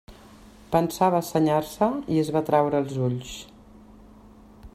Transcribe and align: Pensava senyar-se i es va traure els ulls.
Pensava 0.75 1.19
senyar-se 1.27 1.91
i 2.15 2.19
es 2.23 2.33
va 2.37 2.43
traure 2.49 2.83
els 2.85 2.99
ulls. 3.11 3.39